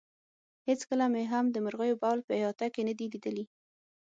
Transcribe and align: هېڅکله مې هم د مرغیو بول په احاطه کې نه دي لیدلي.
هېڅکله 0.67 1.05
مې 1.13 1.23
هم 1.31 1.45
د 1.51 1.57
مرغیو 1.65 1.99
بول 2.01 2.19
په 2.27 2.31
احاطه 2.39 2.67
کې 2.73 2.81
نه 2.87 2.93
دي 2.99 3.05
لیدلي. 3.13 3.45